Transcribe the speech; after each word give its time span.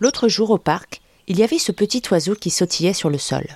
L'autre 0.00 0.28
jour 0.28 0.50
au 0.50 0.58
parc, 0.58 1.00
il 1.26 1.38
y 1.38 1.42
avait 1.42 1.58
ce 1.58 1.72
petit 1.72 2.02
oiseau 2.10 2.34
qui 2.34 2.50
sautillait 2.50 2.92
sur 2.92 3.08
le 3.08 3.18
sol. 3.18 3.46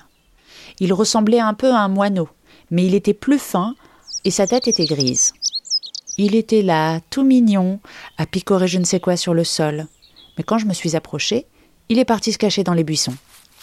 Il 0.79 0.93
ressemblait 0.93 1.39
un 1.39 1.53
peu 1.53 1.71
à 1.71 1.79
un 1.79 1.87
moineau, 1.87 2.29
mais 2.71 2.85
il 2.85 2.95
était 2.95 3.13
plus 3.13 3.39
fin 3.39 3.75
et 4.25 4.31
sa 4.31 4.47
tête 4.47 4.67
était 4.67 4.85
grise. 4.85 5.33
Il 6.17 6.35
était 6.35 6.63
là, 6.63 6.99
tout 7.09 7.23
mignon, 7.23 7.79
à 8.17 8.25
picorer 8.25 8.67
je 8.67 8.79
ne 8.79 8.83
sais 8.83 8.99
quoi 8.99 9.17
sur 9.17 9.33
le 9.33 9.43
sol. 9.43 9.87
Mais 10.37 10.43
quand 10.43 10.57
je 10.57 10.65
me 10.65 10.73
suis 10.73 10.95
approchée, 10.95 11.45
il 11.89 11.99
est 11.99 12.05
parti 12.05 12.31
se 12.31 12.37
cacher 12.37 12.63
dans 12.63 12.73
les 12.73 12.83
buissons. 12.83 13.15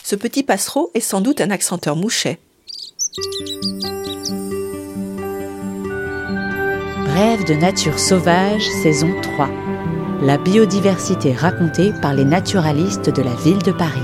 Ce 0.05 0.17
petit 0.17 0.43
passereau 0.43 0.91
est 0.95 1.01
sans 1.01 1.21
doute 1.21 1.41
un 1.41 1.51
accenteur 1.51 1.97
mouchet. 1.97 2.39
Brève 7.05 7.45
de 7.45 7.55
nature 7.55 7.99
sauvage, 7.99 8.67
saison 8.83 9.13
3. 9.21 9.78
La 10.21 10.37
biodiversité 10.37 11.32
racontée 11.32 11.93
par 12.03 12.12
les 12.12 12.25
naturalistes 12.25 13.09
de 13.09 13.23
la 13.23 13.37
ville 13.37 13.62
de 13.62 13.70
Paris. 13.70 14.01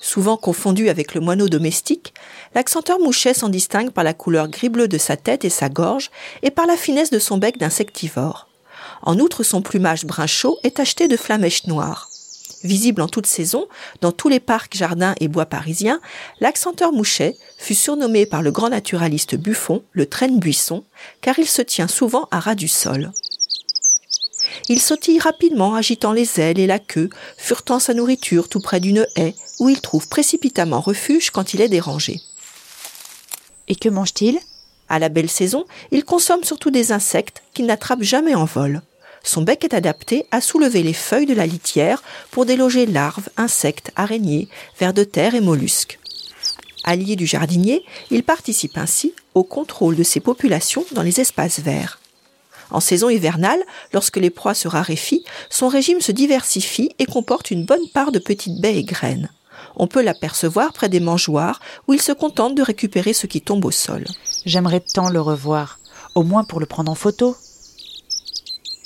Souvent 0.00 0.38
confondu 0.38 0.88
avec 0.88 1.14
le 1.14 1.20
moineau 1.20 1.50
domestique, 1.50 2.14
l'accenteur 2.54 2.98
mouchet 2.98 3.34
s'en 3.34 3.50
distingue 3.50 3.90
par 3.90 4.04
la 4.04 4.14
couleur 4.14 4.48
gris-bleu 4.48 4.88
de 4.88 4.96
sa 4.96 5.18
tête 5.18 5.44
et 5.44 5.50
sa 5.50 5.68
gorge 5.68 6.10
et 6.42 6.50
par 6.50 6.66
la 6.66 6.78
finesse 6.78 7.10
de 7.10 7.18
son 7.18 7.36
bec 7.36 7.58
d'insectivore. 7.58 8.48
En 9.02 9.18
outre, 9.18 9.42
son 9.42 9.60
plumage 9.60 10.06
brun 10.06 10.26
chaud 10.26 10.56
est 10.62 10.76
tacheté 10.76 11.08
de 11.08 11.18
flamèches 11.18 11.66
noires. 11.66 12.11
Visible 12.64 13.02
en 13.02 13.08
toute 13.08 13.26
saison, 13.26 13.66
dans 14.00 14.12
tous 14.12 14.28
les 14.28 14.38
parcs, 14.38 14.76
jardins 14.76 15.14
et 15.20 15.28
bois 15.28 15.46
parisiens, 15.46 16.00
l'accenteur 16.40 16.92
mouchet 16.92 17.36
fut 17.58 17.74
surnommé 17.74 18.24
par 18.24 18.42
le 18.42 18.52
grand 18.52 18.68
naturaliste 18.68 19.36
Buffon 19.36 19.82
le 19.92 20.06
traîne-buisson, 20.06 20.84
car 21.20 21.38
il 21.38 21.48
se 21.48 21.62
tient 21.62 21.88
souvent 21.88 22.28
à 22.30 22.38
ras 22.38 22.54
du 22.54 22.68
sol. 22.68 23.12
Il 24.68 24.80
sautille 24.80 25.18
rapidement, 25.18 25.74
agitant 25.74 26.12
les 26.12 26.38
ailes 26.38 26.60
et 26.60 26.66
la 26.66 26.78
queue, 26.78 27.10
furetant 27.36 27.80
sa 27.80 27.94
nourriture 27.94 28.48
tout 28.48 28.60
près 28.60 28.80
d'une 28.80 29.06
haie, 29.16 29.34
où 29.58 29.68
il 29.68 29.80
trouve 29.80 30.08
précipitamment 30.08 30.80
refuge 30.80 31.30
quand 31.30 31.54
il 31.54 31.60
est 31.60 31.68
dérangé. 31.68 32.20
Et 33.66 33.74
que 33.74 33.88
mange-t-il? 33.88 34.38
À 34.88 34.98
la 34.98 35.08
belle 35.08 35.30
saison, 35.30 35.64
il 35.90 36.04
consomme 36.04 36.44
surtout 36.44 36.70
des 36.70 36.92
insectes 36.92 37.42
qu'il 37.54 37.66
n'attrape 37.66 38.02
jamais 38.02 38.34
en 38.34 38.44
vol. 38.44 38.82
Son 39.24 39.42
bec 39.42 39.64
est 39.64 39.74
adapté 39.74 40.26
à 40.30 40.40
soulever 40.40 40.82
les 40.82 40.92
feuilles 40.92 41.26
de 41.26 41.34
la 41.34 41.46
litière 41.46 42.02
pour 42.30 42.46
déloger 42.46 42.86
larves, 42.86 43.28
insectes, 43.36 43.92
araignées, 43.96 44.48
vers 44.78 44.92
de 44.92 45.04
terre 45.04 45.34
et 45.34 45.40
mollusques. 45.40 45.98
Allié 46.84 47.14
du 47.14 47.26
jardinier, 47.26 47.84
il 48.10 48.24
participe 48.24 48.76
ainsi 48.76 49.14
au 49.34 49.44
contrôle 49.44 49.96
de 49.96 50.02
ses 50.02 50.20
populations 50.20 50.84
dans 50.92 51.02
les 51.02 51.20
espaces 51.20 51.60
verts. 51.60 52.00
En 52.70 52.80
saison 52.80 53.10
hivernale, 53.10 53.62
lorsque 53.92 54.16
les 54.16 54.30
proies 54.30 54.54
se 54.54 54.66
raréfient, 54.66 55.24
son 55.50 55.68
régime 55.68 56.00
se 56.00 56.10
diversifie 56.10 56.94
et 56.98 57.04
comporte 57.04 57.50
une 57.50 57.64
bonne 57.64 57.88
part 57.92 58.12
de 58.12 58.18
petites 58.18 58.60
baies 58.60 58.78
et 58.78 58.84
graines. 58.84 59.30
On 59.76 59.86
peut 59.86 60.02
l'apercevoir 60.02 60.72
près 60.72 60.88
des 60.88 61.00
mangeoires 61.00 61.60
où 61.86 61.94
il 61.94 62.02
se 62.02 62.12
contente 62.12 62.54
de 62.54 62.62
récupérer 62.62 63.12
ce 63.12 63.26
qui 63.26 63.40
tombe 63.40 63.64
au 63.64 63.70
sol. 63.70 64.04
J'aimerais 64.44 64.80
tant 64.80 65.08
le 65.08 65.20
revoir, 65.20 65.78
au 66.14 66.22
moins 66.22 66.44
pour 66.44 66.60
le 66.60 66.66
prendre 66.66 66.90
en 66.90 66.94
photo. 66.94 67.36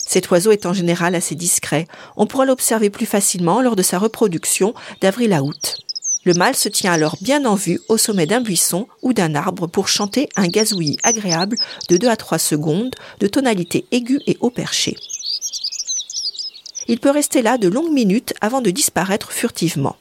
Cet 0.07 0.31
oiseau 0.31 0.53
est 0.53 0.67
en 0.67 0.73
général 0.73 1.15
assez 1.17 1.35
discret. 1.35 1.87
On 2.17 2.27
pourra 2.27 2.45
l'observer 2.45 2.91
plus 2.91 3.07
facilement 3.07 3.61
lors 3.61 3.77
de 3.77 3.83
sa 3.83 3.99
reproduction 3.99 4.73
d'avril 5.01 5.33
à 5.33 5.43
août. 5.43 5.79
Le 6.25 6.35
mâle 6.35 6.57
se 6.57 6.69
tient 6.69 6.93
alors 6.93 7.17
bien 7.21 7.45
en 7.45 7.55
vue 7.55 7.81
au 7.89 7.97
sommet 7.97 8.27
d'un 8.27 8.41
buisson 8.41 8.89
ou 9.03 9.13
d'un 9.13 9.35
arbre 9.35 9.67
pour 9.67 9.89
chanter 9.89 10.29
un 10.37 10.49
gazouillis 10.49 10.99
agréable 11.03 11.57
de 11.89 11.97
2 11.97 12.09
à 12.09 12.17
3 12.17 12.39
secondes 12.39 12.95
de 13.21 13.27
tonalité 13.27 13.85
aiguë 13.91 14.21
et 14.27 14.37
haut 14.41 14.51
perché. 14.51 14.97
Il 16.89 17.01
peut 17.01 17.11
rester 17.11 17.43
là 17.43 17.59
de 17.59 17.69
longues 17.69 17.93
minutes 17.93 18.33
avant 18.41 18.61
de 18.61 18.71
disparaître 18.71 19.33
furtivement. 19.33 19.97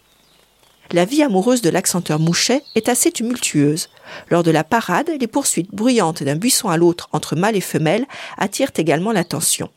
La 0.91 1.05
vie 1.05 1.23
amoureuse 1.23 1.61
de 1.61 1.69
l'accenteur 1.69 2.19
mouchet 2.19 2.63
est 2.75 2.89
assez 2.89 3.11
tumultueuse. 3.11 3.89
Lors 4.29 4.43
de 4.43 4.51
la 4.51 4.63
parade, 4.63 5.11
les 5.19 5.27
poursuites 5.27 5.73
bruyantes 5.73 6.21
d'un 6.21 6.35
buisson 6.35 6.69
à 6.69 6.77
l'autre 6.77 7.09
entre 7.11 7.35
mâle 7.35 7.55
et 7.55 7.61
femelle 7.61 8.05
attirent 8.37 8.71
également 8.77 9.11
l'attention. 9.11 9.69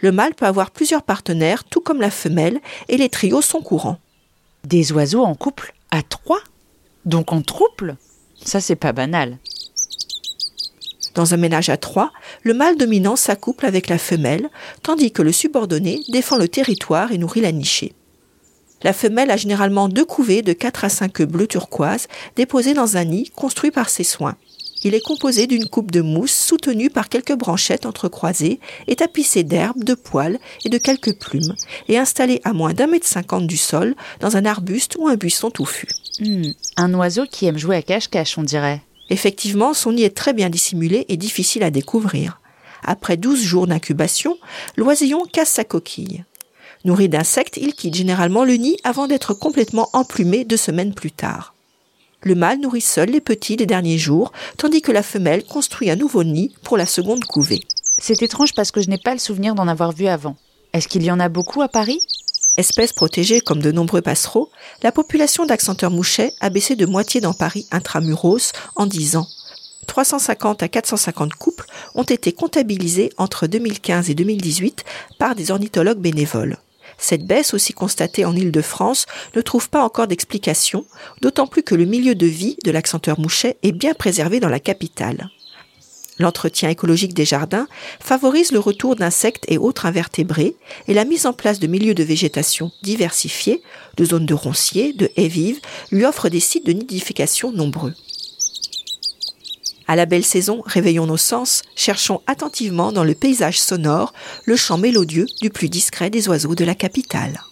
Le 0.00 0.12
mâle 0.12 0.34
peut 0.34 0.46
avoir 0.46 0.70
plusieurs 0.70 1.02
partenaires, 1.02 1.64
tout 1.64 1.80
comme 1.80 2.00
la 2.00 2.10
femelle, 2.10 2.60
et 2.88 2.96
les 2.96 3.08
trios 3.08 3.42
sont 3.42 3.60
courants. 3.60 3.98
Des 4.64 4.92
oiseaux 4.92 5.24
en 5.24 5.34
couple 5.34 5.74
à 5.90 6.02
trois? 6.02 6.40
Donc 7.04 7.32
en 7.32 7.42
trouble? 7.42 7.96
Ça, 8.44 8.60
c'est 8.60 8.76
pas 8.76 8.92
banal. 8.92 9.38
Dans 11.14 11.34
un 11.34 11.36
ménage 11.36 11.68
à 11.68 11.76
trois, 11.76 12.10
le 12.42 12.54
mâle 12.54 12.76
dominant 12.76 13.16
s'accouple 13.16 13.66
avec 13.66 13.88
la 13.88 13.98
femelle, 13.98 14.48
tandis 14.82 15.12
que 15.12 15.22
le 15.22 15.32
subordonné 15.32 16.00
défend 16.08 16.38
le 16.38 16.48
territoire 16.48 17.12
et 17.12 17.18
nourrit 17.18 17.42
la 17.42 17.52
nichée. 17.52 17.92
La 18.82 18.92
femelle 18.92 19.30
a 19.30 19.36
généralement 19.36 19.88
deux 19.88 20.04
couvées 20.04 20.42
de 20.42 20.52
4 20.52 20.84
à 20.84 20.88
5 20.88 21.20
œufs 21.20 21.28
bleu 21.28 21.46
turquoise 21.46 22.08
déposés 22.34 22.74
dans 22.74 22.96
un 22.96 23.04
nid 23.04 23.30
construit 23.30 23.70
par 23.70 23.88
ses 23.88 24.04
soins. 24.04 24.36
Il 24.84 24.94
est 24.94 25.00
composé 25.00 25.46
d'une 25.46 25.68
coupe 25.68 25.90
de 25.90 26.00
mousse 26.00 26.34
soutenue 26.34 26.90
par 26.90 27.08
quelques 27.08 27.36
branchettes 27.36 27.86
entrecroisées 27.86 28.58
et 28.88 28.96
tapissée 28.96 29.44
d'herbes, 29.44 29.84
de 29.84 29.94
poils 29.94 30.38
et 30.64 30.68
de 30.68 30.78
quelques 30.78 31.18
plumes, 31.18 31.54
et 31.88 31.98
installé 31.98 32.40
à 32.44 32.52
moins 32.52 32.72
d'un 32.72 32.88
mètre 32.88 33.06
cinquante 33.06 33.46
du 33.46 33.56
sol 33.56 33.94
dans 34.20 34.36
un 34.36 34.44
arbuste 34.44 34.96
ou 34.98 35.06
un 35.06 35.16
buisson 35.16 35.50
touffu. 35.50 35.86
Hmm, 36.20 36.50
un 36.76 36.94
oiseau 36.94 37.26
qui 37.30 37.46
aime 37.46 37.58
jouer 37.58 37.76
à 37.76 37.82
cache-cache, 37.82 38.38
on 38.38 38.42
dirait. 38.42 38.82
Effectivement, 39.08 39.74
son 39.74 39.92
nid 39.92 40.04
est 40.04 40.16
très 40.16 40.32
bien 40.32 40.50
dissimulé 40.50 41.04
et 41.08 41.16
difficile 41.16 41.62
à 41.62 41.70
découvrir. 41.70 42.40
Après 42.84 43.16
douze 43.16 43.42
jours 43.42 43.66
d'incubation, 43.66 44.36
l'oisillon 44.76 45.24
casse 45.30 45.50
sa 45.50 45.64
coquille. 45.64 46.24
Nourri 46.84 47.08
d'insectes, 47.08 47.58
il 47.58 47.74
quitte 47.74 47.94
généralement 47.94 48.44
le 48.44 48.54
nid 48.54 48.76
avant 48.82 49.06
d'être 49.06 49.34
complètement 49.34 49.88
emplumé 49.92 50.44
deux 50.44 50.56
semaines 50.56 50.94
plus 50.94 51.12
tard. 51.12 51.51
Le 52.24 52.34
mâle 52.36 52.60
nourrit 52.60 52.80
seul 52.80 53.10
les 53.10 53.20
petits 53.20 53.56
les 53.56 53.66
derniers 53.66 53.98
jours, 53.98 54.32
tandis 54.56 54.80
que 54.80 54.92
la 54.92 55.02
femelle 55.02 55.44
construit 55.44 55.90
un 55.90 55.96
nouveau 55.96 56.22
nid 56.22 56.54
pour 56.62 56.76
la 56.76 56.86
seconde 56.86 57.24
couvée. 57.24 57.62
C'est 57.98 58.22
étrange 58.22 58.54
parce 58.54 58.70
que 58.70 58.80
je 58.80 58.88
n'ai 58.88 58.98
pas 58.98 59.12
le 59.12 59.18
souvenir 59.18 59.54
d'en 59.54 59.66
avoir 59.66 59.92
vu 59.92 60.06
avant. 60.06 60.36
Est-ce 60.72 60.88
qu'il 60.88 61.02
y 61.02 61.10
en 61.10 61.20
a 61.20 61.28
beaucoup 61.28 61.62
à 61.62 61.68
Paris? 61.68 62.00
Espèce 62.56 62.92
protégée 62.92 63.40
comme 63.40 63.60
de 63.60 63.72
nombreux 63.72 64.02
passereaux, 64.02 64.50
la 64.82 64.92
population 64.92 65.46
d'accenteurs 65.46 65.90
mouchets 65.90 66.32
a 66.40 66.50
baissé 66.50 66.76
de 66.76 66.86
moitié 66.86 67.20
dans 67.20 67.32
Paris 67.32 67.66
intramuros 67.70 68.52
en 68.76 68.86
10 68.86 69.16
ans. 69.16 69.26
350 69.86 70.62
à 70.62 70.68
450 70.68 71.34
couples 71.34 71.66
ont 71.94 72.02
été 72.02 72.32
comptabilisés 72.32 73.10
entre 73.16 73.46
2015 73.46 74.10
et 74.10 74.14
2018 74.14 74.84
par 75.18 75.34
des 75.34 75.50
ornithologues 75.50 75.98
bénévoles. 75.98 76.58
Cette 76.98 77.26
baisse, 77.26 77.54
aussi 77.54 77.72
constatée 77.72 78.24
en 78.24 78.36
Île-de-France, 78.36 79.06
ne 79.34 79.40
trouve 79.40 79.68
pas 79.68 79.82
encore 79.82 80.06
d'explication, 80.06 80.84
d'autant 81.20 81.46
plus 81.46 81.62
que 81.62 81.74
le 81.74 81.84
milieu 81.84 82.14
de 82.14 82.26
vie 82.26 82.56
de 82.64 82.70
l'accenteur 82.70 83.18
mouchet 83.18 83.56
est 83.62 83.72
bien 83.72 83.94
préservé 83.94 84.40
dans 84.40 84.48
la 84.48 84.60
capitale. 84.60 85.28
L'entretien 86.18 86.68
écologique 86.68 87.14
des 87.14 87.24
jardins 87.24 87.66
favorise 87.98 88.52
le 88.52 88.58
retour 88.58 88.96
d'insectes 88.96 89.44
et 89.48 89.58
autres 89.58 89.86
invertébrés 89.86 90.54
et 90.86 90.94
la 90.94 91.04
mise 91.04 91.26
en 91.26 91.32
place 91.32 91.58
de 91.58 91.66
milieux 91.66 91.94
de 91.94 92.04
végétation 92.04 92.70
diversifiés, 92.82 93.62
de 93.96 94.04
zones 94.04 94.26
de 94.26 94.34
ronciers, 94.34 94.92
de 94.92 95.10
haies 95.16 95.28
vives, 95.28 95.60
lui 95.90 96.04
offre 96.04 96.28
des 96.28 96.40
sites 96.40 96.66
de 96.66 96.72
nidification 96.72 97.50
nombreux. 97.50 97.94
À 99.92 99.94
la 99.94 100.06
belle 100.06 100.24
saison, 100.24 100.62
réveillons 100.64 101.04
nos 101.04 101.18
sens, 101.18 101.60
cherchons 101.76 102.22
attentivement 102.26 102.92
dans 102.92 103.04
le 103.04 103.12
paysage 103.12 103.60
sonore 103.60 104.14
le 104.46 104.56
chant 104.56 104.78
mélodieux 104.78 105.26
du 105.42 105.50
plus 105.50 105.68
discret 105.68 106.08
des 106.08 106.30
oiseaux 106.30 106.54
de 106.54 106.64
la 106.64 106.74
capitale. 106.74 107.42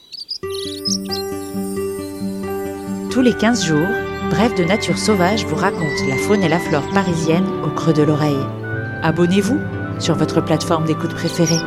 Tous 3.11 3.21
les 3.21 3.35
15 3.35 3.67
jours, 3.67 3.87
Bref 4.31 4.55
de 4.55 4.65
Nature 4.65 4.97
Sauvage 4.97 5.45
vous 5.45 5.55
raconte 5.55 6.09
la 6.09 6.17
faune 6.17 6.43
et 6.43 6.49
la 6.49 6.61
flore 6.61 6.89
parisienne 6.95 7.47
au 7.63 7.69
creux 7.75 7.93
de 7.93 8.05
l'oreille. 8.05 8.47
Abonnez-vous 9.03 9.61
sur 9.99 10.15
votre 10.15 10.43
plateforme 10.43 10.87
d'écoute 10.87 11.13
préférée. 11.13 11.61